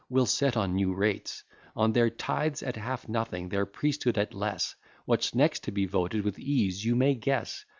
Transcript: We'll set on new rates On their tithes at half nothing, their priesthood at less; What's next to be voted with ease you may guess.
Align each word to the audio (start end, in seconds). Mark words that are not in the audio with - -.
We'll 0.09 0.25
set 0.25 0.57
on 0.57 0.73
new 0.73 0.95
rates 0.95 1.43
On 1.75 1.93
their 1.93 2.09
tithes 2.09 2.63
at 2.63 2.75
half 2.75 3.07
nothing, 3.07 3.49
their 3.49 3.67
priesthood 3.67 4.17
at 4.17 4.33
less; 4.33 4.75
What's 5.05 5.35
next 5.35 5.63
to 5.65 5.71
be 5.71 5.85
voted 5.85 6.23
with 6.23 6.39
ease 6.39 6.83
you 6.83 6.95
may 6.95 7.13
guess. 7.13 7.65